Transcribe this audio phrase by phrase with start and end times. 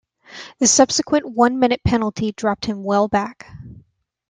[0.57, 3.45] The subsequent one-minute penalty dropped him well back.